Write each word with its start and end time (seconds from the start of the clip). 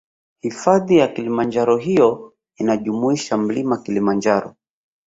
Hifadhi 0.41 0.97
ya 0.97 1.07
kilimanjaro 1.07 1.77
hiyo 1.77 2.33
inajumuisha 2.57 3.37
mlima 3.37 3.77
kilimanjaro 3.77 4.55